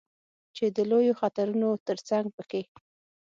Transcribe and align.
چې 0.55 0.65
د 0.75 0.77
لویو 0.89 1.17
خطرونو 1.21 1.69
ترڅنګ 1.87 2.25
په 2.35 2.43
کې 2.49 2.61